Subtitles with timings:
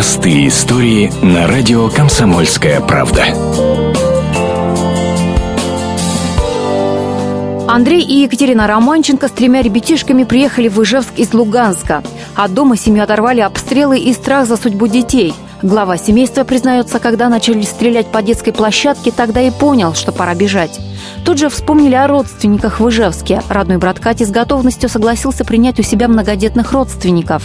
[0.00, 3.22] Простые истории на радио «Комсомольская правда».
[7.68, 12.02] Андрей и Екатерина Романченко с тремя ребятишками приехали в Ижевск из Луганска.
[12.34, 15.34] От дома семью оторвали обстрелы и страх за судьбу детей.
[15.60, 20.80] Глава семейства признается, когда начали стрелять по детской площадке, тогда и понял, что пора бежать.
[21.26, 23.42] Тут же вспомнили о родственниках в Ижевске.
[23.50, 27.42] Родной брат Кати с готовностью согласился принять у себя многодетных родственников.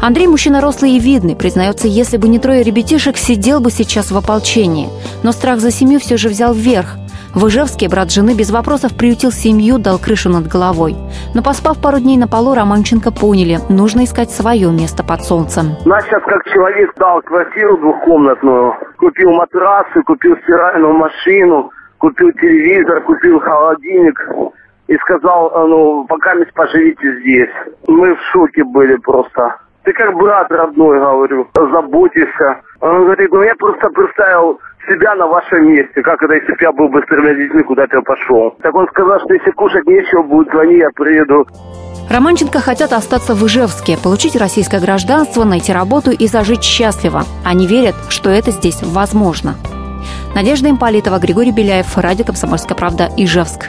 [0.00, 4.16] Андрей мужчина рослый и видный, признается, если бы не трое ребятишек, сидел бы сейчас в
[4.16, 4.88] ополчении.
[5.22, 6.96] Но страх за семью все же взял вверх.
[7.34, 10.94] В Ижевске брат жены без вопросов приютил семью, дал крышу над головой.
[11.34, 15.76] Но поспав пару дней на полу, Романченко поняли, нужно искать свое место под солнцем.
[15.86, 23.40] Нас сейчас как человек дал квартиру двухкомнатную, купил матрасы, купил стиральную машину, купил телевизор, купил
[23.40, 24.18] холодильник
[24.88, 27.50] и сказал, ну, пока поживите здесь.
[27.86, 29.56] Мы в шоке были просто.
[29.84, 32.60] Ты как брат родной, говорю, заботишься.
[32.80, 36.02] Он говорит, ну я просто представил себя на вашем месте.
[36.02, 38.54] Как это, если бы я был бы с тремя детьми, куда ты пошел?
[38.62, 41.46] Так он сказал, что если кушать нечего будет, звони, я приеду.
[42.10, 47.22] Романченко хотят остаться в Ижевске, получить российское гражданство, найти работу и зажить счастливо.
[47.44, 49.54] Они верят, что это здесь возможно.
[50.34, 53.68] Надежда Имполитова, Григорий Беляев, Радио «Комсомольская правда», Ижевск.